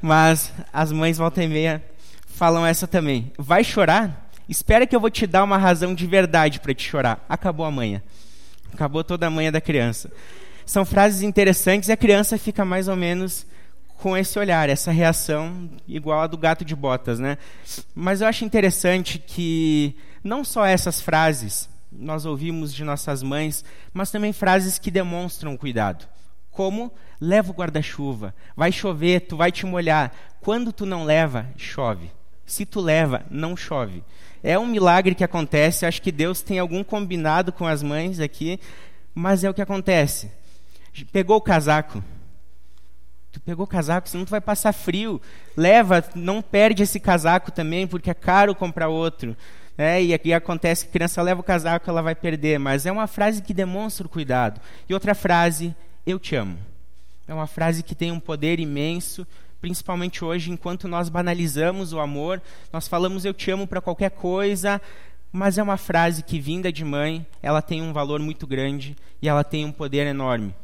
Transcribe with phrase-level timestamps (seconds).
[0.00, 1.82] Mas as mães volta e meia
[2.26, 3.32] falam essa também.
[3.38, 4.30] Vai chorar?
[4.48, 7.24] Espera que eu vou te dar uma razão de verdade para te chorar.
[7.28, 8.02] Acabou a manhã.
[8.72, 10.10] Acabou toda a manhã da criança.
[10.64, 13.46] São frases interessantes e a criança fica mais ou menos
[13.96, 17.36] com esse olhar, essa reação igual a do gato de botas, né?
[17.94, 19.94] Mas eu acho interessante que
[20.24, 26.06] não só essas frases nós ouvimos de nossas mães, mas também frases que demonstram cuidado.
[26.60, 30.12] Como leva o guarda-chuva, vai chover, tu vai te molhar.
[30.42, 32.10] Quando tu não leva, chove.
[32.44, 34.04] Se tu leva, não chove.
[34.42, 38.60] É um milagre que acontece, acho que Deus tem algum combinado com as mães aqui,
[39.14, 40.30] mas é o que acontece.
[41.10, 42.04] Pegou o casaco,
[43.32, 45.18] Tu pegou o casaco, senão tu vai passar frio.
[45.56, 49.34] Leva, não perde esse casaco também, porque é caro comprar outro.
[49.78, 52.58] É, e aqui acontece que a criança leva o casaco, ela vai perder.
[52.58, 54.60] Mas é uma frase que demonstra o cuidado.
[54.86, 55.74] E outra frase,
[56.10, 56.58] eu te amo.
[57.26, 59.26] É uma frase que tem um poder imenso,
[59.60, 62.42] principalmente hoje, enquanto nós banalizamos o amor,
[62.72, 64.80] nós falamos eu te amo para qualquer coisa,
[65.32, 69.28] mas é uma frase que, vinda de mãe, ela tem um valor muito grande e
[69.28, 70.54] ela tem um poder enorme.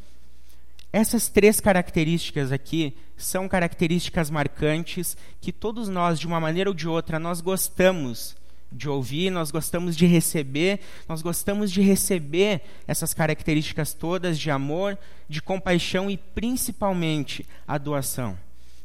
[0.92, 6.88] Essas três características aqui são características marcantes que todos nós, de uma maneira ou de
[6.88, 8.34] outra, nós gostamos
[8.76, 14.98] de ouvir, nós gostamos de receber, nós gostamos de receber essas características todas de amor,
[15.28, 18.36] de compaixão e principalmente a doação.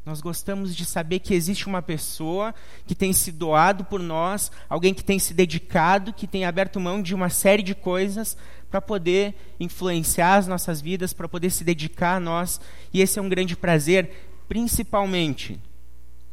[0.04, 2.52] Nós gostamos de saber que existe uma pessoa
[2.86, 7.00] que tem se doado por nós, alguém que tem se dedicado, que tem aberto mão
[7.00, 8.36] de uma série de coisas
[8.68, 12.60] para poder influenciar as nossas vidas, para poder se dedicar a nós.
[12.92, 14.10] E esse é um grande prazer,
[14.48, 15.60] principalmente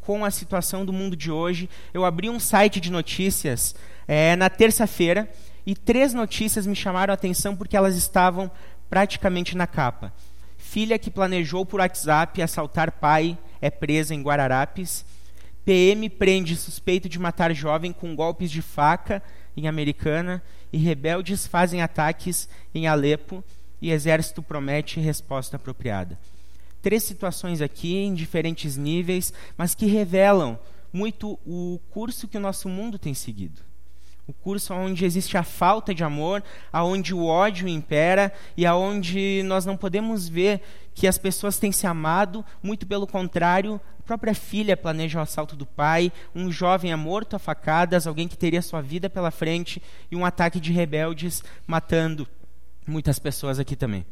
[0.02, 1.70] com a situação do mundo de hoje.
[1.94, 3.76] Eu abri um site de notícias
[4.08, 5.30] é, na terça-feira
[5.66, 8.50] e três notícias me chamaram a atenção porque elas estavam
[8.90, 10.12] praticamente na capa.
[10.58, 15.06] Filha que planejou por WhatsApp assaltar pai é presa em Guararapes.
[15.64, 19.22] PM prende suspeito de matar jovem com golpes de faca
[19.56, 20.42] em Americana.
[20.72, 23.44] E rebeldes fazem ataques em Alepo.
[23.82, 26.18] E exército promete resposta apropriada.
[26.82, 30.60] Três situações aqui em diferentes níveis, mas que revelam
[30.92, 33.70] muito o curso que o nosso mundo tem seguido
[34.30, 39.66] o curso onde existe a falta de amor, aonde o ódio impera e aonde nós
[39.66, 40.62] não podemos ver
[40.94, 45.56] que as pessoas têm se amado, muito pelo contrário, a própria filha planeja o assalto
[45.56, 49.82] do pai, um jovem é morto a facadas, alguém que teria sua vida pela frente
[50.12, 52.28] e um ataque de rebeldes matando
[52.86, 54.06] muitas pessoas aqui também.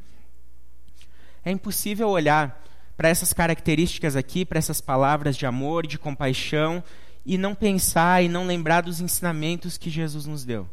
[1.48, 2.62] É impossível olhar
[2.98, 6.84] para essas características aqui, para essas palavras de amor, de compaixão
[7.26, 10.70] e não pensar e não lembrar dos ensinamentos que Jesus nos deu.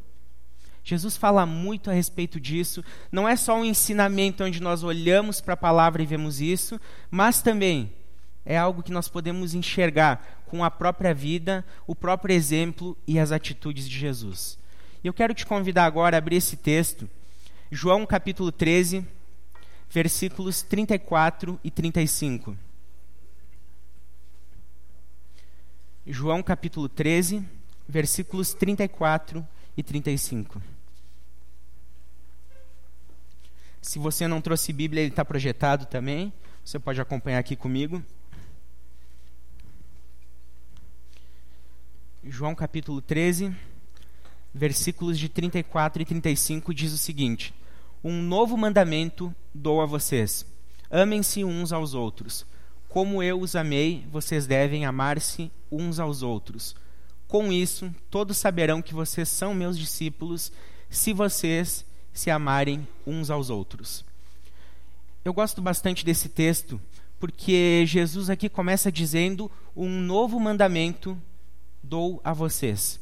[0.82, 2.82] Jesus fala muito a respeito disso.
[3.12, 7.40] Não é só um ensinamento onde nós olhamos para a palavra e vemos isso, mas
[7.40, 7.92] também
[8.44, 13.30] é algo que nós podemos enxergar com a própria vida, o próprio exemplo e as
[13.30, 14.58] atitudes de Jesus.
[15.04, 17.08] Eu quero te convidar agora a abrir esse texto,
[17.70, 19.06] João capítulo 13,
[19.94, 22.58] versículos 34 e 35.
[26.04, 27.48] João capítulo 13,
[27.88, 29.46] versículos 34
[29.76, 30.60] e 35.
[33.80, 36.32] Se você não trouxe Bíblia, ele está projetado também.
[36.64, 38.02] Você pode acompanhar aqui comigo.
[42.24, 43.54] João capítulo 13,
[44.52, 47.54] versículos de 34 e 35 diz o seguinte:
[48.04, 50.46] Um novo mandamento dou a vocês:
[50.90, 52.46] amem-se uns aos outros
[52.94, 56.76] como eu os amei, vocês devem amar-se uns aos outros.
[57.26, 60.52] Com isso, todos saberão que vocês são meus discípulos,
[60.88, 64.04] se vocês se amarem uns aos outros.
[65.24, 66.80] Eu gosto bastante desse texto,
[67.18, 71.20] porque Jesus aqui começa dizendo: Um novo mandamento
[71.82, 73.00] dou a vocês.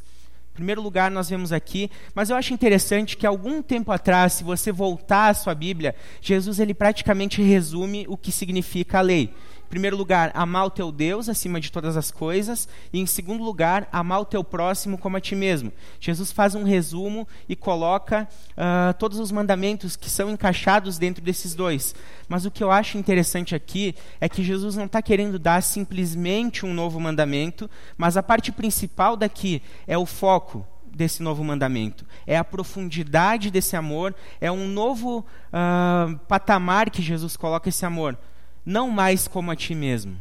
[0.55, 4.71] Primeiro lugar, nós vemos aqui, mas eu acho interessante que algum tempo atrás, se você
[4.71, 9.35] voltar à sua Bíblia, Jesus ele praticamente resume o que significa a lei
[9.73, 13.89] primeiro lugar, amar o teu Deus acima de todas as coisas, e em segundo lugar,
[13.91, 15.73] amar o teu próximo como a ti mesmo.
[15.99, 21.55] Jesus faz um resumo e coloca uh, todos os mandamentos que são encaixados dentro desses
[21.55, 21.95] dois.
[22.29, 26.67] Mas o que eu acho interessante aqui é que Jesus não está querendo dar simplesmente
[26.67, 32.37] um novo mandamento, mas a parte principal daqui é o foco desse novo mandamento, é
[32.37, 38.19] a profundidade desse amor, é um novo uh, patamar que Jesus coloca esse amor
[38.65, 40.17] não mais como a ti mesmo.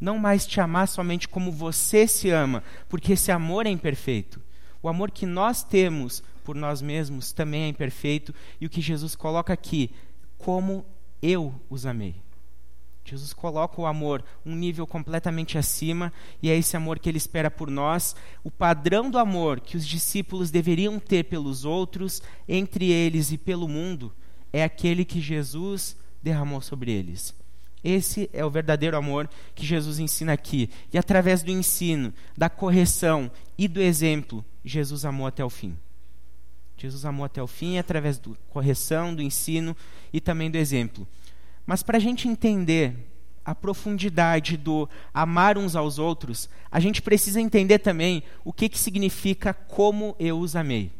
[0.00, 4.40] Não mais te amar somente como você se ama, porque esse amor é imperfeito.
[4.82, 9.14] O amor que nós temos por nós mesmos também é imperfeito, e o que Jesus
[9.14, 9.90] coloca aqui,
[10.38, 10.86] como
[11.20, 12.14] eu os amei.
[13.04, 16.12] Jesus coloca o amor um nível completamente acima
[16.42, 18.14] e é esse amor que ele espera por nós.
[18.44, 23.66] O padrão do amor que os discípulos deveriam ter pelos outros, entre eles e pelo
[23.66, 24.14] mundo,
[24.52, 27.34] é aquele que Jesus derramou sobre eles.
[27.82, 30.68] Esse é o verdadeiro amor que Jesus ensina aqui.
[30.92, 35.76] E através do ensino, da correção e do exemplo, Jesus amou até o fim.
[36.76, 39.76] Jesus amou até o fim através da correção, do ensino
[40.12, 41.06] e também do exemplo.
[41.66, 42.94] Mas para a gente entender
[43.44, 48.78] a profundidade do amar uns aos outros, a gente precisa entender também o que, que
[48.78, 50.92] significa como eu os amei.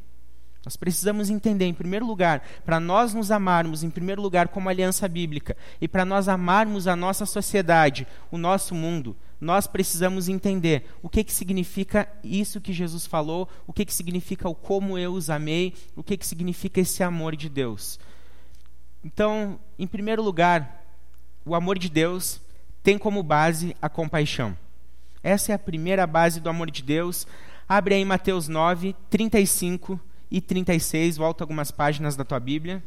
[0.69, 5.09] Nós precisamos entender, em primeiro lugar, para nós nos amarmos, em primeiro lugar, como aliança
[5.09, 11.09] bíblica, e para nós amarmos a nossa sociedade, o nosso mundo, nós precisamos entender o
[11.09, 15.31] que, que significa isso que Jesus falou, o que, que significa o como eu os
[15.31, 17.99] amei, o que, que significa esse amor de Deus.
[19.03, 20.85] Então, em primeiro lugar,
[21.47, 22.43] o amor de Deus
[22.83, 24.55] tem como base a compaixão.
[25.23, 27.27] Essa é a primeira base do amor de Deus.
[27.67, 29.99] Abre aí Mateus 9, 35
[30.31, 32.83] e 36, volta algumas páginas da tua Bíblia.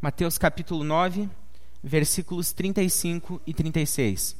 [0.00, 1.28] Mateus capítulo 9,
[1.82, 4.36] versículos 35 e 36.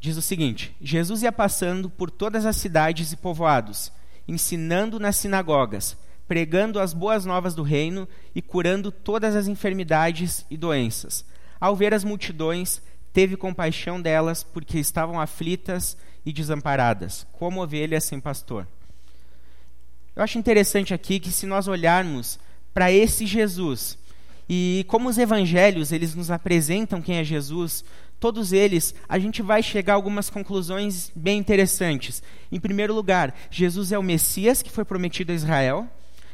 [0.00, 3.92] Diz o seguinte: Jesus ia passando por todas as cidades e povoados,
[4.26, 5.96] ensinando nas sinagogas
[6.32, 11.26] pregando as boas novas do reino e curando todas as enfermidades e doenças.
[11.60, 12.80] Ao ver as multidões,
[13.12, 15.94] teve compaixão delas, porque estavam aflitas
[16.24, 18.66] e desamparadas, como ovelhas sem pastor.
[20.16, 22.38] Eu acho interessante aqui que se nós olharmos
[22.72, 23.98] para esse Jesus
[24.48, 27.84] e como os evangelhos eles nos apresentam quem é Jesus,
[28.18, 32.22] todos eles, a gente vai chegar a algumas conclusões bem interessantes.
[32.50, 35.90] Em primeiro lugar, Jesus é o Messias que foi prometido a Israel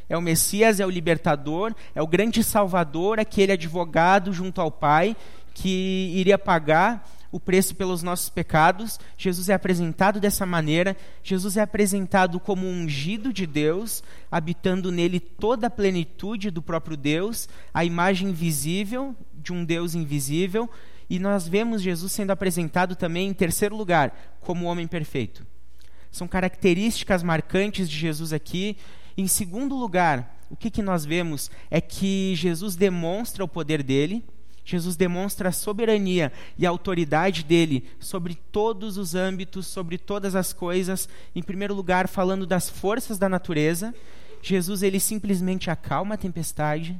[0.09, 5.15] é o Messias, é o libertador, é o grande salvador, aquele advogado junto ao Pai
[5.53, 8.99] que iria pagar o preço pelos nossos pecados.
[9.17, 10.97] Jesus é apresentado dessa maneira.
[11.23, 16.97] Jesus é apresentado como um ungido de Deus, habitando nele toda a plenitude do próprio
[16.97, 20.69] Deus, a imagem visível de um Deus invisível.
[21.09, 25.45] E nós vemos Jesus sendo apresentado também, em terceiro lugar, como homem perfeito.
[26.11, 28.77] São características marcantes de Jesus aqui.
[29.19, 34.23] Em segundo lugar, o que, que nós vemos é que Jesus demonstra o poder dele,
[34.63, 40.53] Jesus demonstra a soberania e a autoridade dele sobre todos os âmbitos, sobre todas as
[40.53, 41.09] coisas.
[41.35, 43.93] Em primeiro lugar, falando das forças da natureza,
[44.41, 46.97] Jesus ele simplesmente acalma a tempestade,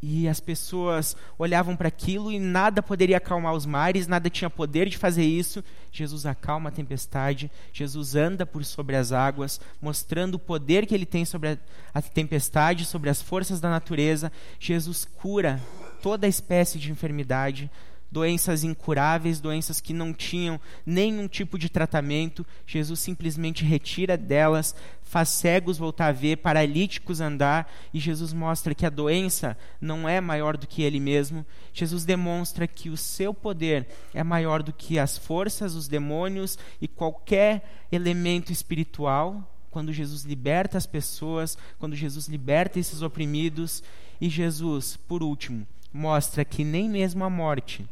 [0.00, 4.88] e as pessoas olhavam para aquilo e nada poderia acalmar os mares, nada tinha poder
[4.88, 5.62] de fazer isso.
[5.90, 11.06] Jesus acalma a tempestade, Jesus anda por sobre as águas, mostrando o poder que ele
[11.06, 11.58] tem sobre a,
[11.94, 14.30] a tempestade, sobre as forças da natureza.
[14.60, 15.60] Jesus cura
[16.00, 17.70] toda espécie de enfermidade,
[18.10, 22.46] doenças incuráveis, doenças que não tinham nenhum tipo de tratamento.
[22.66, 24.74] Jesus simplesmente retira delas,
[25.08, 30.20] faz cegos voltar a ver, paralíticos andar, e Jesus mostra que a doença não é
[30.20, 31.46] maior do que ele mesmo.
[31.72, 36.86] Jesus demonstra que o seu poder é maior do que as forças, os demônios e
[36.86, 39.50] qualquer elemento espiritual.
[39.70, 43.82] Quando Jesus liberta as pessoas, quando Jesus liberta esses oprimidos,
[44.20, 47.86] e Jesus, por último, mostra que nem mesmo a morte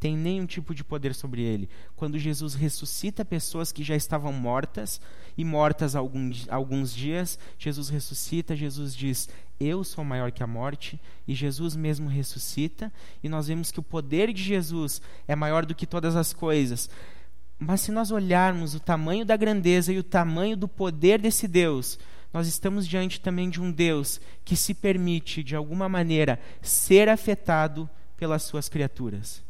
[0.00, 1.68] tem nenhum tipo de poder sobre ele.
[1.94, 4.98] Quando Jesus ressuscita pessoas que já estavam mortas
[5.36, 11.34] e mortas alguns dias, Jesus ressuscita, Jesus diz: Eu sou maior que a morte, e
[11.34, 15.86] Jesus mesmo ressuscita, e nós vemos que o poder de Jesus é maior do que
[15.86, 16.90] todas as coisas.
[17.58, 21.98] Mas se nós olharmos o tamanho da grandeza e o tamanho do poder desse Deus,
[22.32, 27.88] nós estamos diante também de um Deus que se permite, de alguma maneira, ser afetado
[28.16, 29.42] pelas suas criaturas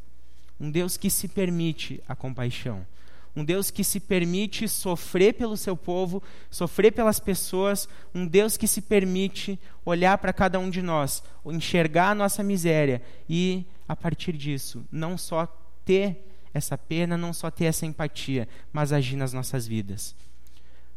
[0.60, 2.86] um Deus que se permite a compaixão,
[3.34, 8.66] um Deus que se permite sofrer pelo seu povo, sofrer pelas pessoas, um Deus que
[8.66, 14.32] se permite olhar para cada um de nós, enxergar a nossa miséria e, a partir
[14.32, 15.46] disso, não só
[15.84, 20.14] ter essa pena, não só ter essa empatia, mas agir nas nossas vidas.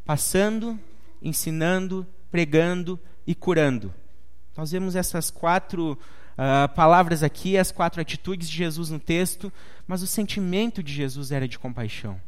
[0.03, 0.79] Passando,
[1.21, 3.93] ensinando, pregando e curando.
[4.57, 5.97] Nós vemos essas quatro
[6.37, 9.51] uh, palavras aqui, as quatro atitudes de Jesus no texto,
[9.87, 12.19] mas o sentimento de Jesus era de compaixão.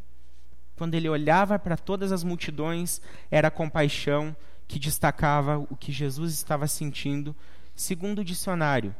[0.78, 4.36] Quando ele olhava para todas as multidões, era a compaixão
[4.68, 7.36] que destacava o que Jesus estava sentindo.
[7.76, 8.94] Segundo o dicionário,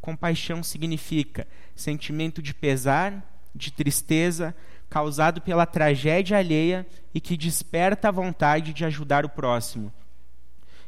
[0.00, 3.24] compaixão significa sentimento de pesar,
[3.54, 4.54] de tristeza,
[4.88, 9.92] causado pela tragédia alheia e que desperta a vontade de ajudar o próximo,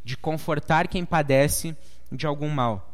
[0.05, 1.77] de confortar quem padece
[2.11, 2.90] de algum mal.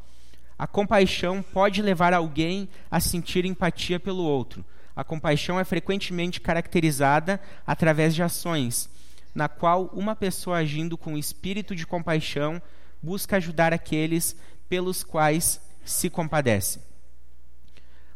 [0.58, 4.64] A compaixão pode levar alguém a sentir empatia pelo outro.
[4.94, 8.88] A compaixão é frequentemente caracterizada através de ações,
[9.34, 12.60] na qual uma pessoa agindo com espírito de compaixão
[13.02, 14.34] busca ajudar aqueles
[14.68, 16.80] pelos quais se compadece.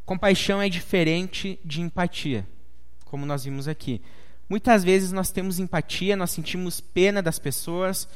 [0.06, 2.46] Compaixão é diferente de empatia,
[3.04, 4.00] como nós vimos aqui.
[4.48, 8.08] Muitas vezes nós temos empatia, nós sentimos pena das pessoas,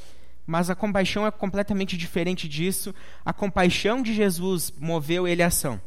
[0.47, 2.95] mas a compaixão é completamente diferente disso.
[3.25, 5.81] A compaixão de Jesus moveu ele à ação.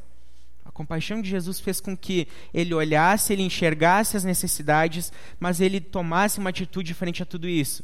[0.65, 5.79] A compaixão de Jesus fez com que ele olhasse, ele enxergasse as necessidades, mas ele
[5.79, 7.83] tomasse uma atitude frente a tudo isso.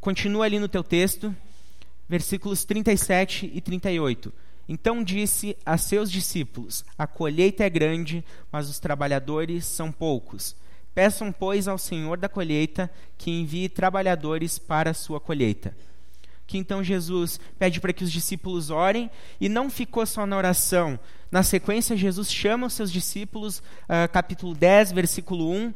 [0.00, 1.34] Continua ali no teu texto,
[2.08, 4.32] versículos 37 e 38.
[4.68, 10.56] Então disse a seus discípulos: A colheita é grande, mas os trabalhadores são poucos.
[10.94, 15.76] Peçam, pois, ao Senhor da colheita que envie trabalhadores para a sua colheita.
[16.46, 19.10] Que então Jesus pede para que os discípulos orem
[19.40, 20.98] e não ficou só na oração.
[21.30, 25.74] Na sequência, Jesus chama os seus discípulos, uh, capítulo 10, versículo 1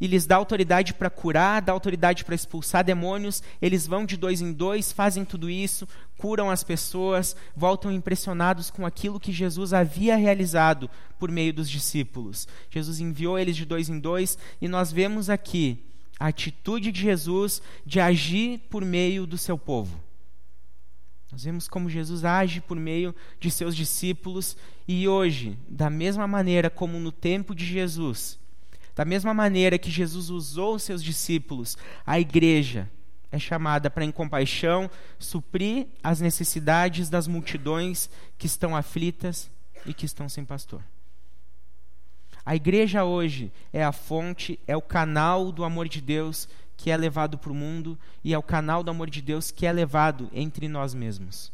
[0.00, 3.42] e lhes dá autoridade para curar, dá autoridade para expulsar demônios.
[3.60, 5.86] Eles vão de dois em dois, fazem tudo isso,
[6.20, 12.46] curam as pessoas, voltam impressionados com aquilo que Jesus havia realizado por meio dos discípulos.
[12.68, 15.82] Jesus enviou eles de dois em dois e nós vemos aqui
[16.18, 19.98] a atitude de Jesus de agir por meio do seu povo.
[21.32, 26.68] Nós vemos como Jesus age por meio de seus discípulos e hoje, da mesma maneira
[26.68, 28.38] como no tempo de Jesus,
[28.94, 32.90] da mesma maneira que Jesus usou os seus discípulos, a igreja
[33.32, 39.50] é chamada para, em compaixão, suprir as necessidades das multidões que estão aflitas
[39.86, 40.82] e que estão sem pastor.
[42.44, 46.96] A igreja hoje é a fonte, é o canal do amor de Deus que é
[46.96, 50.30] levado para o mundo e é o canal do amor de Deus que é levado
[50.32, 51.52] entre nós mesmos.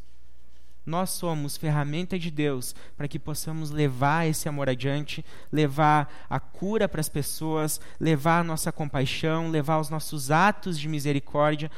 [0.86, 6.88] Nós somos ferramenta de Deus para que possamos levar esse amor adiante, levar a cura
[6.88, 11.70] para as pessoas, levar a nossa compaixão, levar os nossos atos de misericórdia.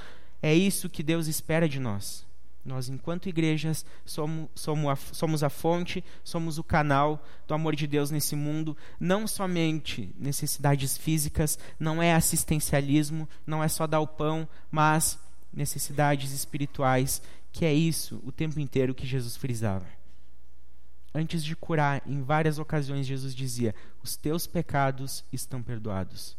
[0.42, 2.28] É isso que Deus espera de nós.
[2.68, 7.86] Nós, enquanto igrejas, somos, somos, a, somos a fonte, somos o canal do amor de
[7.86, 8.76] Deus nesse mundo.
[9.00, 15.18] Não somente necessidades físicas, não é assistencialismo, não é só dar o pão, mas
[15.50, 19.86] necessidades espirituais que é isso o tempo inteiro que Jesus frisava.
[21.14, 26.36] Antes de curar, em várias ocasiões, Jesus dizia: Os teus pecados estão perdoados.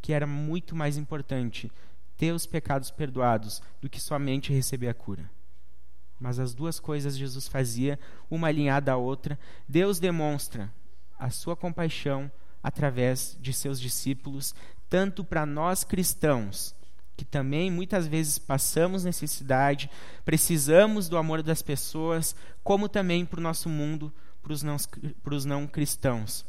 [0.00, 1.70] Que era muito mais importante
[2.16, 5.30] ter os pecados perdoados do que somente receber a cura.
[6.18, 7.98] Mas as duas coisas Jesus fazia,
[8.30, 9.38] uma alinhada à outra.
[9.68, 10.72] Deus demonstra
[11.18, 12.30] a sua compaixão
[12.62, 14.54] através de seus discípulos,
[14.88, 16.74] tanto para nós cristãos
[17.20, 19.90] que também muitas vezes passamos necessidade,
[20.24, 22.34] precisamos do amor das pessoas,
[22.64, 24.10] como também para o nosso mundo,
[24.42, 24.78] para os não,
[25.44, 26.46] não cristãos.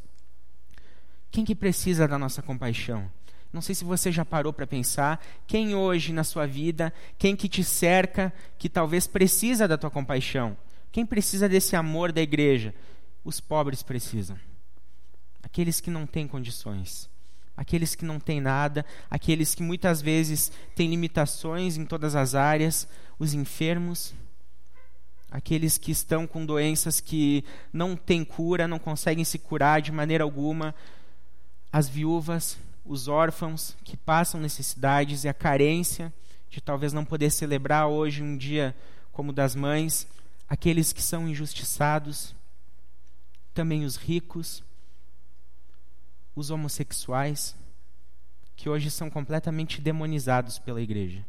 [1.30, 3.12] Quem que precisa da nossa compaixão?
[3.52, 7.50] Não sei se você já parou para pensar, quem hoje na sua vida, quem que
[7.50, 10.56] te cerca, que talvez precisa da tua compaixão?
[10.90, 12.74] Quem precisa desse amor da igreja?
[13.26, 14.40] Os pobres precisam.
[15.44, 17.11] Aqueles que não têm condições
[17.62, 22.88] aqueles que não têm nada, aqueles que muitas vezes têm limitações em todas as áreas,
[23.20, 24.16] os enfermos,
[25.30, 30.24] aqueles que estão com doenças que não têm cura, não conseguem se curar de maneira
[30.24, 30.74] alguma,
[31.72, 36.12] as viúvas, os órfãos que passam necessidades e a carência
[36.50, 38.76] de talvez não poder celebrar hoje um dia
[39.12, 40.08] como das mães,
[40.50, 42.34] aqueles que são injustiçados,
[43.54, 44.64] também os ricos,
[46.36, 47.56] os homossexuais,
[48.56, 51.26] que hoje são completamente demonizados pela igreja.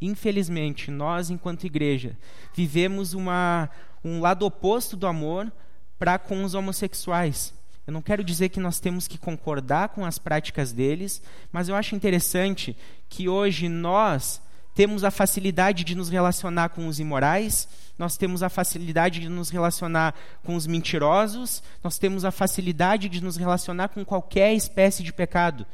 [0.00, 2.16] Infelizmente, nós, enquanto igreja,
[2.54, 3.68] vivemos uma,
[4.04, 5.52] um lado oposto do amor
[5.98, 7.52] para com os homossexuais.
[7.86, 11.22] Eu não quero dizer que nós temos que concordar com as práticas deles,
[11.52, 12.76] mas eu acho interessante
[13.08, 14.40] que hoje nós
[14.74, 19.50] temos a facilidade de nos relacionar com os imorais, nós temos a facilidade de nos
[19.50, 25.12] relacionar com os mentirosos, nós temos a facilidade de nos relacionar com qualquer espécie de
[25.12, 25.66] pecado.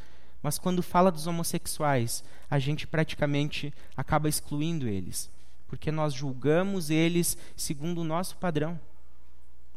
[0.43, 5.31] Mas quando fala dos homossexuais, a gente praticamente acaba excluindo eles,
[5.69, 8.79] porque nós julgamos eles segundo o nosso padrão,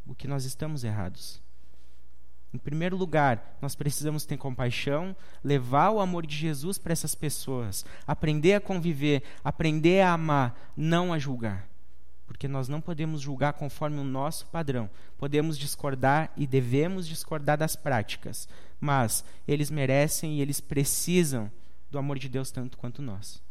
[0.07, 1.39] o que nós estamos errados.
[2.59, 7.85] Em primeiro lugar, nós precisamos ter compaixão, levar o amor de Jesus para essas pessoas,
[8.05, 11.69] aprender a conviver, aprender a amar, não a julgar.
[12.27, 14.87] porque nós não podemos julgar conforme o nosso padrão.
[15.17, 18.47] Podemos discordar e devemos discordar das práticas,
[18.79, 21.51] mas eles merecem e eles precisam
[21.89, 23.41] do amor de Deus tanto quanto nós.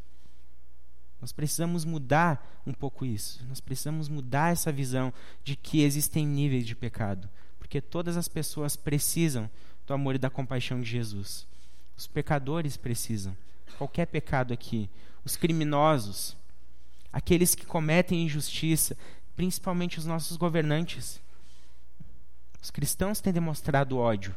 [1.21, 3.45] Nós precisamos mudar um pouco isso.
[3.49, 5.13] Nós precisamos mudar essa visão
[5.43, 7.29] de que existem níveis de pecado,
[7.69, 9.49] porque todas as pessoas precisam
[9.87, 11.47] do amor e da compaixão de Jesus.
[11.95, 13.37] Os pecadores precisam.
[13.77, 14.89] Qualquer pecado aqui,
[15.23, 16.35] os criminosos,
[17.13, 18.97] aqueles que cometem injustiça,
[19.37, 21.21] principalmente os nossos governantes.
[22.63, 24.35] Os cristãos têm demonstrado ódio.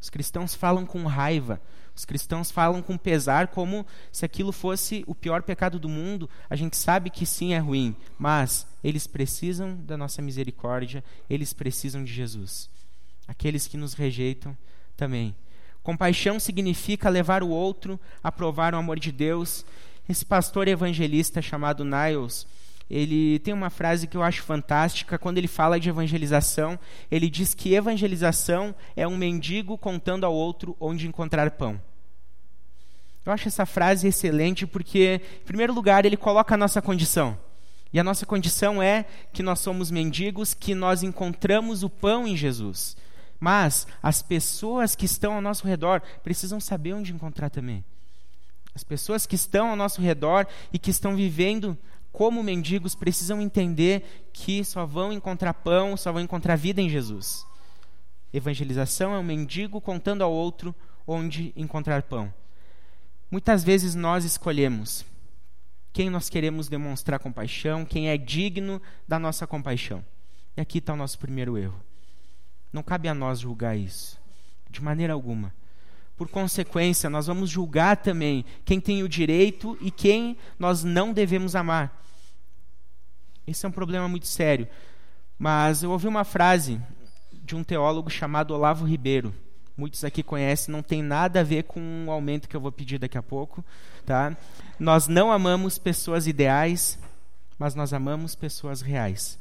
[0.00, 1.60] Os cristãos falam com raiva.
[1.98, 6.30] Os cristãos falam com pesar, como se aquilo fosse o pior pecado do mundo.
[6.48, 12.04] A gente sabe que sim é ruim, mas eles precisam da nossa misericórdia, eles precisam
[12.04, 12.70] de Jesus.
[13.26, 14.56] Aqueles que nos rejeitam
[14.96, 15.34] também.
[15.82, 19.66] Compaixão significa levar o outro a provar o amor de Deus
[20.08, 22.46] esse pastor evangelista chamado Niles,
[22.88, 25.18] ele tem uma frase que eu acho fantástica.
[25.18, 26.78] Quando ele fala de evangelização,
[27.10, 31.80] ele diz que evangelização é um mendigo contando ao outro onde encontrar pão.
[33.28, 37.38] Eu acho essa frase excelente porque, em primeiro lugar, ele coloca a nossa condição.
[37.92, 39.04] E a nossa condição é
[39.34, 42.96] que nós somos mendigos, que nós encontramos o pão em Jesus.
[43.38, 47.84] Mas as pessoas que estão ao nosso redor precisam saber onde encontrar também.
[48.74, 51.76] As pessoas que estão ao nosso redor e que estão vivendo
[52.10, 57.46] como mendigos precisam entender que só vão encontrar pão, só vão encontrar vida em Jesus.
[58.32, 60.74] Evangelização é um mendigo contando ao outro
[61.06, 62.32] onde encontrar pão.
[63.30, 65.04] Muitas vezes nós escolhemos
[65.92, 70.04] quem nós queremos demonstrar compaixão, quem é digno da nossa compaixão.
[70.56, 71.80] E aqui está o nosso primeiro erro.
[72.72, 74.18] Não cabe a nós julgar isso,
[74.70, 75.52] de maneira alguma.
[76.16, 81.54] Por consequência, nós vamos julgar também quem tem o direito e quem nós não devemos
[81.54, 82.02] amar.
[83.46, 84.68] Esse é um problema muito sério.
[85.38, 86.80] Mas eu ouvi uma frase
[87.32, 89.32] de um teólogo chamado Olavo Ribeiro.
[89.78, 92.98] Muitos aqui conhecem, não tem nada a ver com o aumento que eu vou pedir
[92.98, 93.64] daqui a pouco.
[94.04, 94.36] Tá?
[94.76, 96.98] Nós não amamos pessoas ideais,
[97.56, 99.38] mas nós amamos pessoas reais.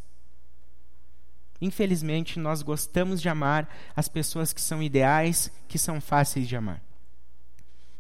[1.60, 6.84] Infelizmente, nós gostamos de amar as pessoas que são ideais, que são fáceis de amar.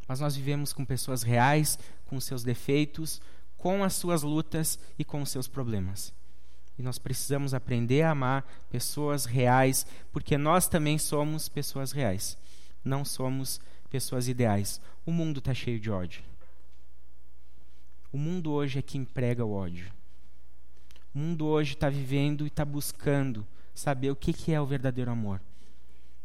[0.07, 3.19] Mas nós vivemos com pessoas reais, com seus defeitos,
[3.57, 6.13] com as suas lutas e com os seus problemas.
[6.77, 12.37] E nós precisamos aprender a amar pessoas reais, porque nós também somos pessoas reais.
[12.83, 13.59] Não somos
[13.89, 14.79] pessoas ideais.
[15.05, 16.23] O mundo está cheio de ódio.
[18.11, 19.91] O mundo hoje é que emprega o ódio.
[21.13, 25.09] O mundo hoje está vivendo e está buscando saber o que, que é o verdadeiro
[25.09, 25.41] amor.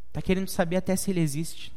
[0.09, 1.73] Está querendo saber até se ele existe.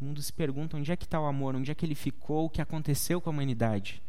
[0.00, 2.46] O mundo se pergunta onde é que está o amor, onde é que ele ficou,
[2.46, 4.02] o que aconteceu com a humanidade.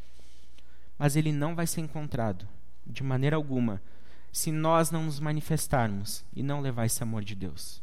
[0.98, 2.48] Mas ele não vai ser encontrado,
[2.86, 3.82] de maneira alguma,
[4.32, 7.82] se nós não nos manifestarmos e não levar esse amor de Deus.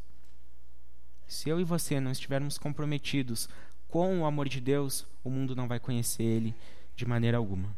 [1.27, 3.49] Se eu e você não estivermos comprometidos
[3.89, 6.55] com o amor de Deus, o mundo não vai conhecer ele
[6.97, 7.75] de maneira alguma.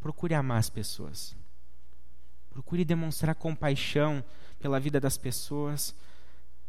[0.00, 1.36] Procure amar as pessoas.
[2.50, 4.24] Procure demonstrar compaixão
[4.58, 5.94] pela vida das pessoas.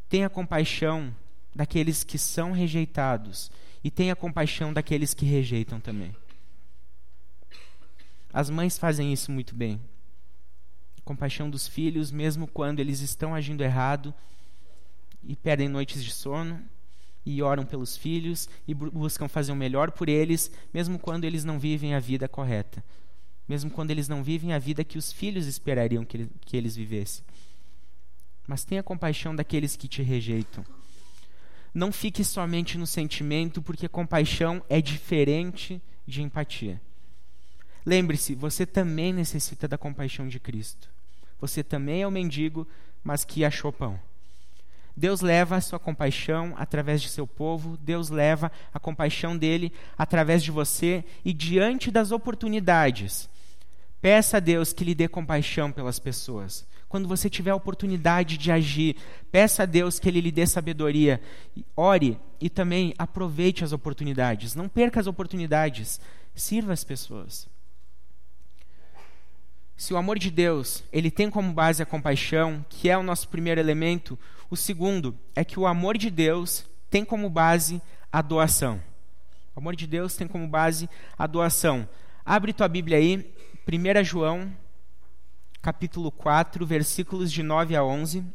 [0.08, 1.16] Tenha compaixão
[1.56, 3.52] daqueles que são rejeitados
[3.84, 6.16] e tenha compaixão daqueles que rejeitam também.
[8.32, 9.82] As mães fazem isso muito bem.
[11.04, 14.14] Compaixão dos filhos, mesmo quando eles estão agindo errado
[15.24, 16.62] e perdem noites de sono
[17.26, 21.60] e oram pelos filhos e buscam fazer o melhor por eles, mesmo quando eles não
[21.60, 22.84] vivem a vida correta
[23.50, 27.26] mesmo quando eles não vivem a vida que os filhos esperariam que, que eles vivessem.
[28.46, 30.64] Mas tenha compaixão daqueles que te rejeitam.
[31.74, 36.80] Não fique somente no sentimento, porque compaixão é diferente de empatia.
[37.86, 40.90] Lembre-se, você também necessita da compaixão de Cristo.
[41.40, 42.68] Você também é um mendigo,
[43.04, 44.00] mas que achou pão.
[44.96, 50.44] Deus leva a sua compaixão através de seu povo, Deus leva a compaixão dele através
[50.44, 53.30] de você, e diante das oportunidades
[54.02, 56.66] Peça a Deus que lhe dê compaixão pelas pessoas.
[56.88, 58.96] Quando você tiver a oportunidade de agir,
[59.30, 61.22] peça a Deus que Ele lhe dê sabedoria.
[61.76, 64.56] Ore e também aproveite as oportunidades.
[64.56, 66.00] Não perca as oportunidades.
[66.34, 67.48] Sirva as pessoas.
[69.80, 73.30] Se o amor de Deus ele tem como base a compaixão, que é o nosso
[73.30, 78.84] primeiro elemento, o segundo é que o amor de Deus tem como base a doação.
[79.56, 81.88] O amor de Deus tem como base a doação.
[82.26, 83.34] Abre tua Bíblia aí
[83.66, 84.52] 1 João,
[85.62, 88.26] capítulo 4, versículos de 9 a 11.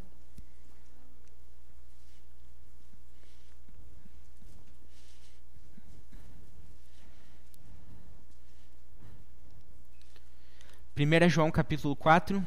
[10.96, 12.40] 1 João capítulo 4,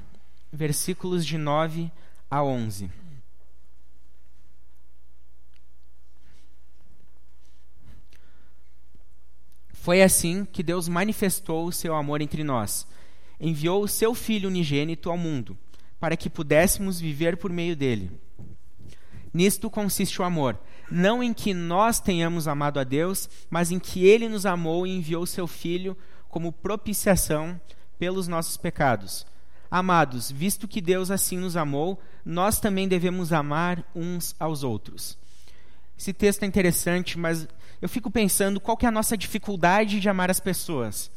[0.54, 1.92] versículos de 9
[2.32, 2.90] a 11.
[9.74, 12.88] Foi assim que Deus manifestou o seu amor entre nós.
[13.38, 15.58] Enviou o seu Filho unigênito ao mundo,
[16.00, 18.10] para que pudéssemos viver por meio dele.
[19.34, 20.58] Nisto consiste o amor,
[20.90, 24.96] não em que nós tenhamos amado a Deus, mas em que ele nos amou e
[24.96, 25.98] enviou o seu Filho
[26.30, 27.60] como propiciação
[27.98, 29.26] pelos nossos pecados.
[29.70, 35.18] Amados, visto que Deus assim nos amou, nós também devemos amar uns aos outros.
[35.98, 37.48] Esse texto é interessante, mas
[37.82, 41.12] eu fico pensando qual que é a nossa dificuldade de amar as pessoas.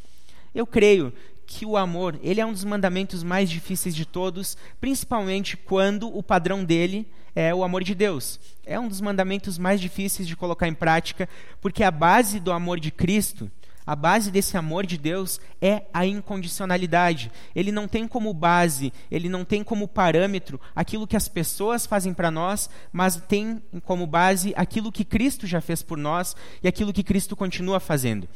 [0.55, 1.13] Eu creio
[1.47, 6.23] que o amor, ele é um dos mandamentos mais difíceis de todos, principalmente quando o
[6.23, 8.39] padrão dele é o amor de Deus.
[8.65, 11.29] É um dos mandamentos mais difíceis de colocar em prática,
[11.61, 13.51] porque a base do amor de Cristo
[13.91, 17.29] a base desse amor de Deus é a incondicionalidade.
[17.57, 22.15] Ele não tem como base, ele não tem como parâmetro aquilo que as pessoas fazem
[22.15, 26.93] para nós, mas tem como base aquilo que Cristo já fez por nós e aquilo
[26.93, 28.29] que Cristo continua fazendo.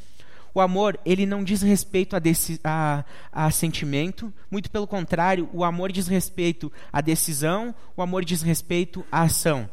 [0.52, 2.20] O amor, ele não diz respeito a,
[2.64, 8.42] a, a, sentimento, muito pelo contrário, o amor diz respeito à decisão, o amor diz
[8.42, 9.70] respeito à ação.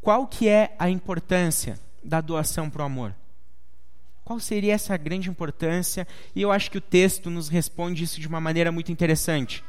[0.00, 3.14] Qual que é a importância da doação para o amor?
[4.26, 6.04] Qual seria essa grande importância?
[6.34, 9.62] E eu acho que o texto nos responde isso de uma maneira muito interessante.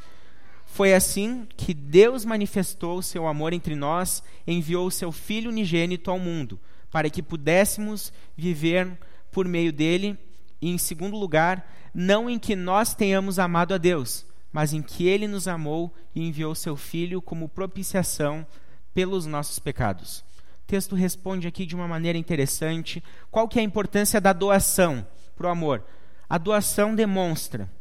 [0.66, 6.10] Foi assim que Deus manifestou o seu amor entre nós, enviou o seu Filho unigênito
[6.10, 8.98] ao mundo, para que pudéssemos viver
[9.32, 10.18] por meio dele,
[10.60, 15.08] e em segundo lugar, não em que nós tenhamos amado a Deus, mas em que
[15.08, 18.44] ele nos amou e enviou seu Filho como propiciação
[18.92, 20.26] pelos nossos pecados
[20.68, 23.02] texto responde aqui de uma maneira interessante.
[23.32, 25.84] Qual que é a importância da doação para o amor?
[26.30, 27.72] A doação demonstra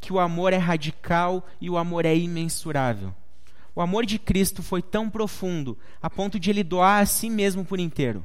[0.00, 3.14] que o amor é radical e o amor é imensurável.
[3.74, 7.64] O amor de Cristo foi tão profundo a ponto de ele doar a si mesmo
[7.64, 8.24] por inteiro.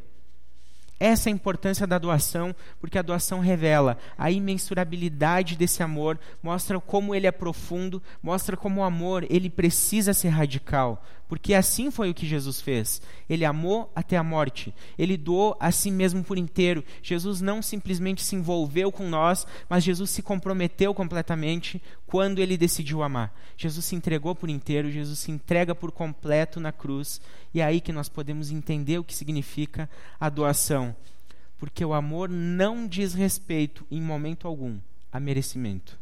[0.98, 6.80] Essa é a importância da doação, porque a doação revela a imensurabilidade desse amor, mostra
[6.80, 12.10] como ele é profundo, mostra como o amor ele precisa ser radical, porque assim foi
[12.10, 13.02] o que Jesus fez.
[13.30, 14.74] Ele amou até a morte.
[15.00, 16.84] Ele doou a si mesmo por inteiro.
[17.02, 23.02] Jesus não simplesmente se envolveu com nós, mas Jesus se comprometeu completamente quando ele decidiu
[23.02, 23.34] amar.
[23.56, 27.22] Jesus se entregou por inteiro, Jesus se entrega por completo na cruz.
[27.54, 29.90] E é aí que nós podemos entender o que significa
[30.20, 30.94] a doação.
[31.58, 34.78] Porque o amor não diz respeito, em momento algum,
[35.10, 36.01] a merecimento.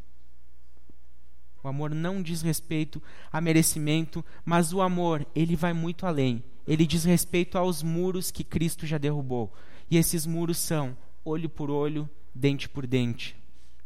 [1.63, 6.43] O amor não diz respeito a merecimento, mas o amor, ele vai muito além.
[6.65, 9.53] Ele diz respeito aos muros que Cristo já derrubou.
[9.89, 10.95] E esses muros são
[11.25, 13.35] olho por olho, dente por dente.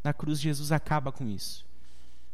[0.04, 1.66] Na cruz, Jesus acaba com isso.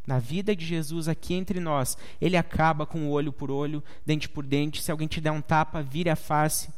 [0.05, 4.43] Na vida de Jesus aqui entre nós, ele acaba com olho por olho, dente por
[4.43, 4.81] dente.
[4.81, 6.69] Se alguém te der um tapa, vire a face.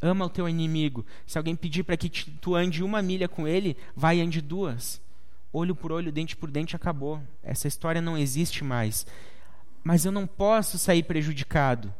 [0.00, 1.04] Ama o teu inimigo.
[1.26, 5.04] Se alguém pedir para que tu ande uma milha com ele, vai e ande duas
[5.52, 7.22] olho por olho, dente por dente, acabou.
[7.42, 9.06] Essa história não existe mais.
[9.82, 11.92] Mas eu não posso sair prejudicado.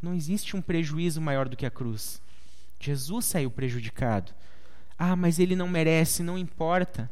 [0.00, 2.20] Não existe um prejuízo maior do que a cruz.
[2.78, 4.32] Jesus saiu prejudicado.
[4.98, 7.10] Ah, mas ele não merece, não importa.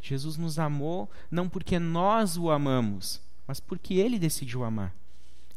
[0.00, 4.94] Jesus nos amou não porque nós o amamos, mas porque ele decidiu amar.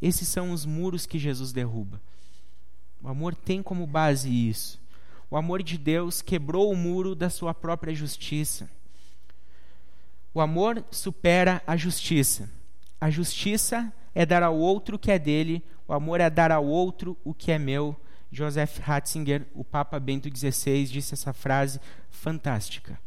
[0.01, 2.01] Esses são os muros que Jesus derruba.
[3.01, 4.79] O amor tem como base isso.
[5.29, 8.69] O amor de Deus quebrou o muro da sua própria justiça.
[10.37, 12.47] O amor supera a justiça.
[13.01, 16.63] A justiça é dar ao outro o que é dele, o amor é dar ao
[16.63, 17.99] outro o que é meu.
[18.31, 22.99] Joseph Ratzinger, o Papa Bento XVI, disse essa frase fantástica.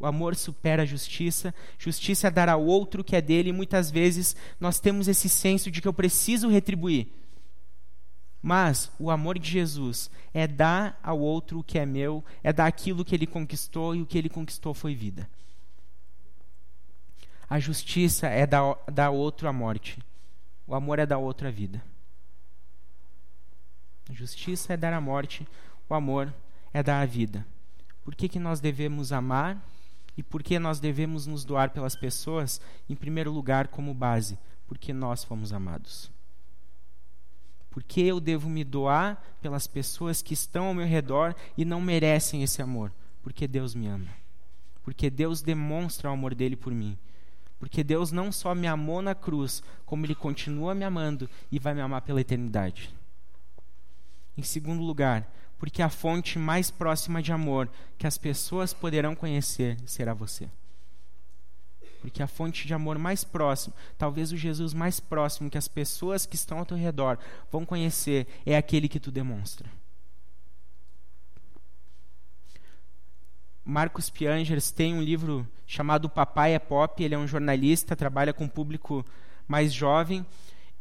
[0.00, 3.52] O amor supera a justiça, justiça é dar ao outro o que é dele, e
[3.52, 7.06] muitas vezes nós temos esse senso de que eu preciso retribuir.
[8.42, 12.66] Mas o amor de Jesus é dar ao outro o que é meu, é dar
[12.66, 15.30] aquilo que ele conquistou, e o que ele conquistou foi vida.
[17.54, 20.00] A justiça é dar, dar outro a morte.
[20.66, 21.80] O amor é dar outro a vida.
[24.10, 25.46] A justiça é dar a morte.
[25.88, 26.34] O amor
[26.72, 27.46] é dar a vida.
[28.02, 29.64] Por que, que nós devemos amar
[30.16, 32.60] e por que nós devemos nos doar pelas pessoas?
[32.90, 34.36] Em primeiro lugar, como base,
[34.66, 36.10] porque nós fomos amados.
[37.70, 41.80] Por que eu devo me doar pelas pessoas que estão ao meu redor e não
[41.80, 42.90] merecem esse amor?
[43.22, 44.10] Porque Deus me ama.
[44.82, 46.98] Porque Deus demonstra o amor dele por mim.
[47.64, 51.72] Porque Deus não só me amou na cruz, como Ele continua me amando e vai
[51.72, 52.94] me amar pela eternidade.
[54.36, 55.26] Em segundo lugar,
[55.58, 60.46] porque a fonte mais próxima de amor que as pessoas poderão conhecer será você.
[62.02, 66.26] Porque a fonte de amor mais próximo, talvez o Jesus mais próximo que as pessoas
[66.26, 67.18] que estão ao teu redor
[67.50, 69.70] vão conhecer, é aquele que tu demonstra.
[73.64, 77.02] Marcos Piangers tem um livro chamado Papai é Pop.
[77.02, 79.04] Ele é um jornalista, trabalha com público
[79.48, 80.24] mais jovem.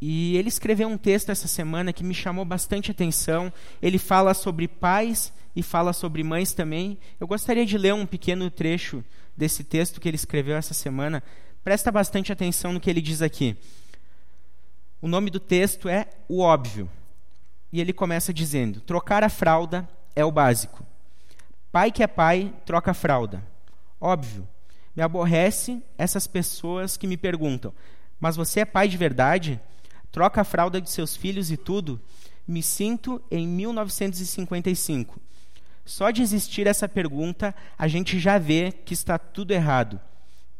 [0.01, 3.53] E ele escreveu um texto essa semana que me chamou bastante atenção.
[3.81, 6.97] Ele fala sobre pais e fala sobre mães também.
[7.21, 9.01] Eu gostaria de ler um pequeno trecho
[9.35, 11.23] desse texto que ele escreveu essa semana.
[11.63, 13.55] Presta bastante atenção no que ele diz aqui.
[15.01, 16.89] O nome do texto é O Óbvio.
[17.71, 20.82] E ele começa dizendo: Trocar a fralda é o básico.
[21.73, 23.43] Pai que é pai, troca a fralda.
[23.99, 24.47] Óbvio.
[24.95, 27.73] Me aborrece essas pessoas que me perguntam:
[28.19, 29.59] Mas você é pai de verdade?
[30.12, 31.99] Troca a fralda de seus filhos e tudo?
[32.47, 35.19] Me sinto em 1955.
[35.83, 39.99] Só de existir essa pergunta, a gente já vê que está tudo errado.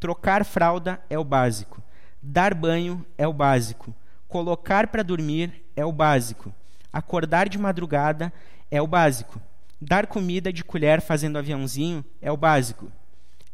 [0.00, 1.80] Trocar fralda é o básico.
[2.20, 3.94] Dar banho é o básico.
[4.26, 6.52] Colocar para dormir é o básico.
[6.92, 8.32] Acordar de madrugada
[8.68, 9.40] é o básico.
[9.86, 12.90] Dar comida de colher fazendo aviãozinho é o básico.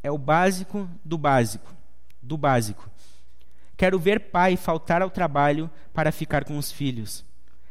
[0.00, 1.74] É o básico do básico.
[2.22, 2.88] Do básico.
[3.76, 7.24] Quero ver pai faltar ao trabalho para ficar com os filhos.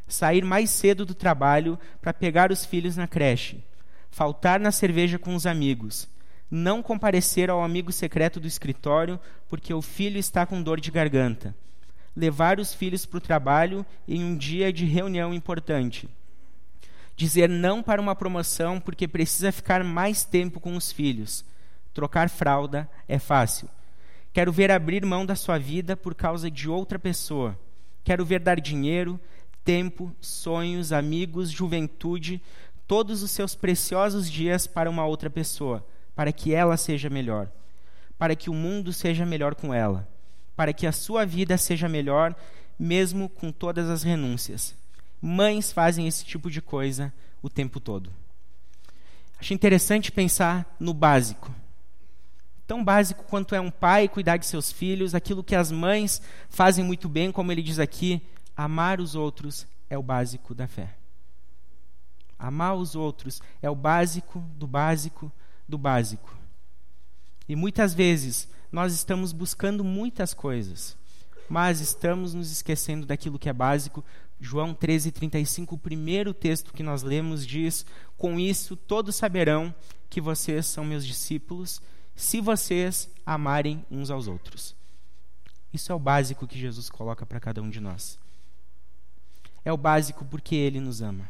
[0.10, 3.63] Sair mais cedo do trabalho para pegar os filhos na creche.
[4.12, 6.10] Faltar na cerveja com os amigos.
[6.52, 9.17] Não comparecer ao amigo secreto do escritório
[9.48, 11.56] porque o filho está com dor de garganta.
[12.13, 16.10] Levar os filhos para o trabalho em um dia de reunião importante
[17.19, 21.43] dizer não para uma promoção porque precisa ficar mais tempo com os filhos.
[21.93, 23.67] Trocar fralda é fácil.
[24.32, 27.60] Quero ver abrir mão da sua vida por causa de outra pessoa.
[28.05, 29.19] Quero ver dar dinheiro,
[29.65, 32.41] tempo, sonhos, amigos, juventude,
[32.88, 37.51] todos os seus preciosos dias para uma outra pessoa, para que ela seja melhor,
[38.17, 40.08] para que o mundo seja melhor com ela,
[40.55, 42.34] para que a sua vida seja melhor,
[42.79, 44.73] mesmo com todas as renúncias.
[45.21, 48.12] Mães fazem esse tipo de coisa o tempo todo.
[49.39, 51.53] Acho interessante pensar no básico.
[52.67, 56.84] Tão básico quanto é um pai cuidar de seus filhos, aquilo que as mães fazem
[56.84, 58.21] muito bem, como ele diz aqui,
[58.55, 60.95] amar os outros é o básico da fé.
[62.38, 65.32] Amar os outros é o básico do básico
[65.67, 66.38] do básico.
[67.47, 70.95] E muitas vezes nós estamos buscando muitas coisas,
[71.49, 74.03] mas estamos nos esquecendo daquilo que é básico
[74.39, 77.85] João 13:35, o primeiro texto que nós lemos diz:
[78.17, 79.73] "Com isso todos saberão
[80.09, 81.81] que vocês são meus discípulos,
[82.15, 84.75] se vocês amarem uns aos outros."
[85.73, 88.17] Isso é o básico que Jesus coloca para cada um de nós.
[89.63, 91.29] É o básico porque ele nos ama.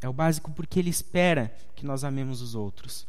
[0.00, 3.06] É o básico porque ele espera que nós amemos os outros.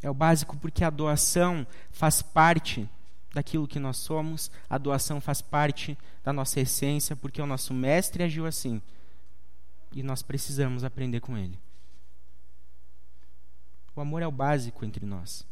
[0.00, 2.88] É o básico porque a doação faz parte
[3.34, 8.22] daquilo que nós somos, a doação faz parte da nossa essência, porque o nosso mestre
[8.22, 8.80] agiu assim.
[9.92, 11.58] E nós precisamos aprender com ele.
[13.94, 15.46] O amor é o básico entre nós.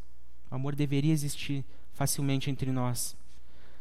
[0.50, 3.16] O amor deveria existir facilmente entre nós.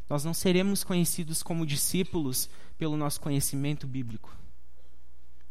[0.08, 4.36] Nós não seremos conhecidos como discípulos pelo nosso conhecimento bíblico.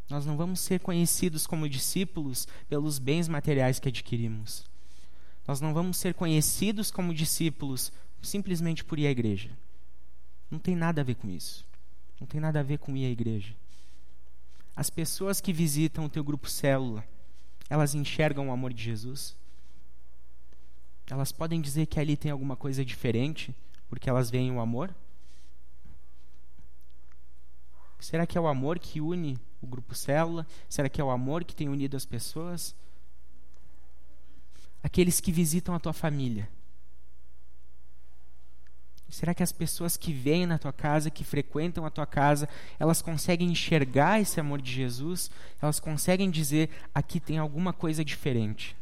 [0.08, 4.64] Nós não vamos ser conhecidos como discípulos pelos bens materiais que adquirimos.
[5.46, 9.50] Nós não vamos ser conhecidos como discípulos simplesmente por ir à igreja.
[10.50, 11.66] Não tem nada a ver com isso.
[12.20, 13.54] Não tem nada a ver com ir à igreja.
[14.76, 17.04] As pessoas que visitam o teu grupo célula,
[17.68, 19.36] elas enxergam o amor de Jesus?
[21.10, 23.54] Elas podem dizer que ali tem alguma coisa diferente
[23.88, 24.94] porque elas veem o amor?
[28.00, 30.46] Será que é o amor que une o grupo célula?
[30.68, 32.74] Será que é o amor que tem unido as pessoas?
[34.82, 36.48] Aqueles que visitam a tua família
[39.12, 42.48] Será que as pessoas que vêm na tua casa, que frequentam a tua casa,
[42.78, 45.30] elas conseguem enxergar esse amor de Jesus?
[45.60, 48.74] Elas conseguem dizer: aqui tem alguma coisa diferente.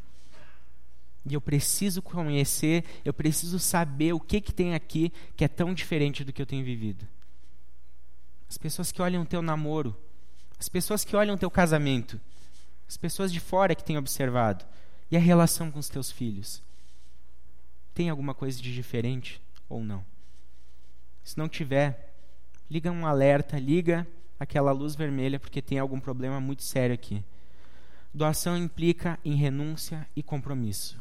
[1.28, 5.74] E eu preciso conhecer, eu preciso saber o que, que tem aqui que é tão
[5.74, 7.08] diferente do que eu tenho vivido.
[8.48, 9.96] As pessoas que olham o teu namoro,
[10.60, 12.20] as pessoas que olham o teu casamento,
[12.88, 14.64] as pessoas de fora que têm observado,
[15.10, 16.62] e a relação com os teus filhos.
[17.92, 20.04] Tem alguma coisa de diferente ou não?
[21.30, 22.12] Se não tiver,
[22.68, 24.04] liga um alerta, liga
[24.36, 27.22] aquela luz vermelha, porque tem algum problema muito sério aqui.
[28.12, 31.00] Doação implica em renúncia e compromisso.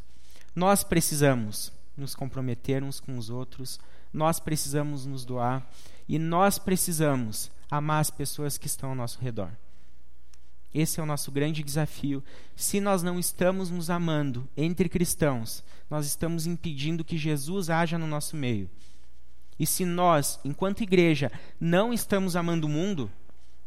[0.56, 3.80] Nós precisamos nos comprometer uns com os outros,
[4.14, 5.68] nós precisamos nos doar
[6.08, 9.50] e nós precisamos amar as pessoas que estão ao nosso redor.
[10.72, 12.24] Esse é o nosso grande desafio.
[12.56, 18.06] Se nós não estamos nos amando entre cristãos, nós estamos impedindo que Jesus haja no
[18.06, 18.70] nosso meio.
[19.60, 23.12] E se nós, enquanto igreja, não estamos amando o mundo,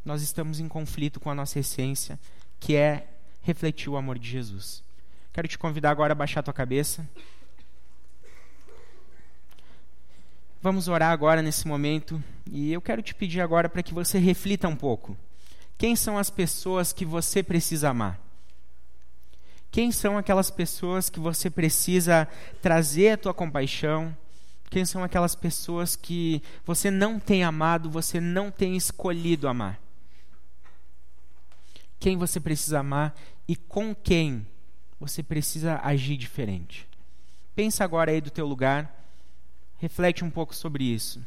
[0.04, 2.18] nós estamos em conflito com a nossa essência,
[2.58, 3.06] que é
[3.42, 4.82] refletir o amor de Jesus.
[5.32, 7.06] Quero te convidar agora a baixar a tua cabeça.
[10.62, 14.68] Vamos orar agora nesse momento e eu quero te pedir agora para que você reflita
[14.68, 15.16] um pouco.
[15.76, 18.20] Quem são as pessoas que você precisa amar?
[19.72, 22.28] Quem são aquelas pessoas que você precisa
[22.60, 24.16] trazer a tua compaixão?
[24.72, 29.78] Quem são aquelas pessoas que você não tem amado, você não tem escolhido amar?
[32.00, 33.14] Quem você precisa amar
[33.46, 34.46] e com quem
[34.98, 36.88] você precisa agir diferente?
[37.54, 38.90] Pensa agora aí do teu lugar,
[39.76, 41.22] reflete um pouco sobre isso.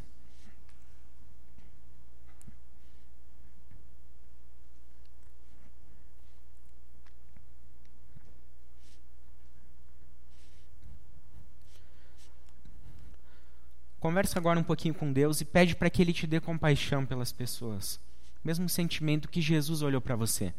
[14.06, 17.32] Conversa agora um pouquinho com Deus e pede para que Ele te dê compaixão pelas
[17.32, 18.00] pessoas.
[18.44, 20.54] Mesmo sentimento que Jesus olhou para você.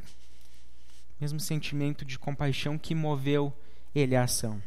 [1.21, 3.53] Mesmo sentimento de compaixão que moveu
[3.95, 4.61] Ele à ação.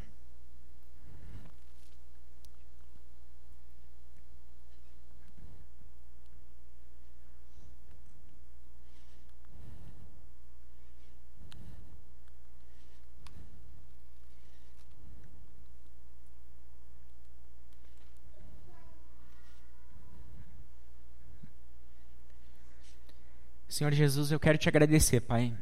[23.80, 25.54] Senhor Jesus, eu quero te agradecer, Pai,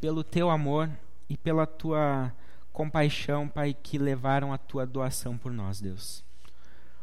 [0.00, 0.88] pelo teu amor
[1.28, 2.32] e pela tua
[2.72, 6.24] compaixão, Pai, que levaram a tua doação por nós, Deus.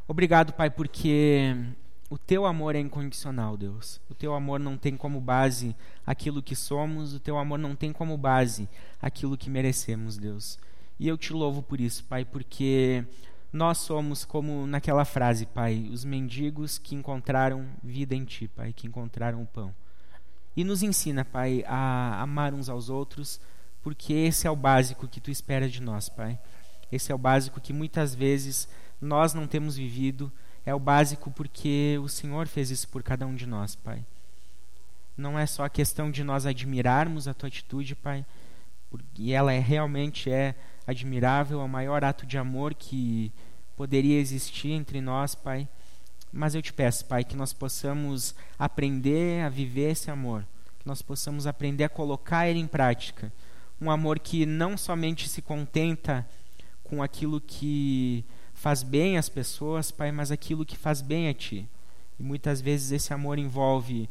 [0.08, 1.56] Obrigado, Pai, porque
[2.10, 4.02] o teu amor é incondicional, Deus.
[4.10, 7.94] O teu amor não tem como base aquilo que somos, o teu amor não tem
[7.94, 8.68] como base
[9.00, 10.58] aquilo que merecemos, Deus.
[11.00, 13.06] E eu te louvo por isso, Pai, porque
[13.54, 18.88] nós somos como naquela frase, Pai, os mendigos que encontraram vida em ti, Pai, que
[18.88, 19.72] encontraram o pão.
[20.56, 23.42] E nos ensina, Pai, a amar uns aos outros,
[23.82, 26.40] porque esse é o básico que tu esperas de nós, Pai.
[26.92, 28.68] Esse é o básico que muitas vezes
[29.02, 30.32] nós não temos vivido.
[30.66, 34.06] É o básico porque o Senhor fez isso por cada um de nós, Pai.
[35.18, 38.26] Não é só a questão de nós admirarmos a tua atitude, Pai,
[39.18, 40.56] e ela é, realmente é
[40.88, 43.32] admirável, é o maior ato de amor que
[43.76, 45.68] poderia existir entre nós, Pai
[46.32, 50.46] mas eu te peço, Pai, que nós possamos aprender a viver esse amor,
[50.80, 53.32] que nós possamos aprender a colocar ele em prática.
[53.80, 56.28] Um amor que não somente se contenta
[56.84, 61.68] com aquilo que faz bem às pessoas, Pai, mas aquilo que faz bem a Ti.
[62.20, 64.10] E muitas vezes esse amor envolve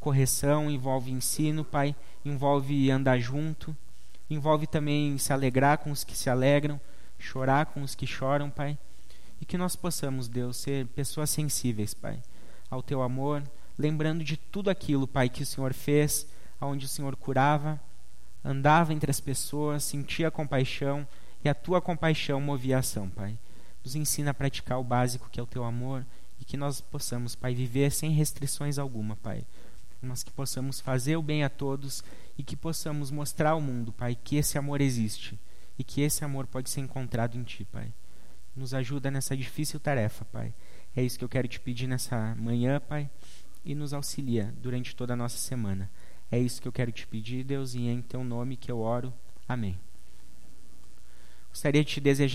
[0.00, 3.76] correção, envolve ensino, Pai, envolve andar junto,
[4.30, 6.80] envolve também se alegrar com os que se alegram,
[7.18, 8.78] chorar com os que choram, Pai.
[9.40, 12.22] E que nós possamos, Deus, ser pessoas sensíveis, Pai,
[12.70, 13.42] ao Teu amor,
[13.78, 16.26] lembrando de tudo aquilo, Pai, que o Senhor fez,
[16.60, 17.80] aonde o Senhor curava,
[18.44, 21.06] andava entre as pessoas, sentia compaixão
[21.44, 23.38] e a Tua compaixão movia a ação, Pai.
[23.84, 26.04] Nos ensina a praticar o básico que é o Teu amor
[26.40, 29.44] e que nós possamos, Pai, viver sem restrições alguma, Pai.
[30.00, 32.02] Mas que possamos fazer o bem a todos
[32.38, 35.38] e que possamos mostrar ao mundo, Pai, que esse amor existe
[35.78, 37.92] e que esse amor pode ser encontrado em Ti, Pai.
[38.56, 40.54] Nos ajuda nessa difícil tarefa, Pai.
[40.96, 43.10] É isso que eu quero te pedir nessa manhã, Pai,
[43.64, 45.90] e nos auxilia durante toda a nossa semana.
[46.30, 48.78] É isso que eu quero te pedir, Deus, e é em teu nome que eu
[48.78, 49.12] oro.
[49.46, 49.78] Amém.
[51.50, 52.34] Gostaria de te desejar